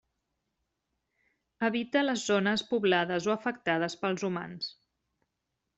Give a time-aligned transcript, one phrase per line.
[1.69, 4.77] Evita les zones poblades o afectades pels humans.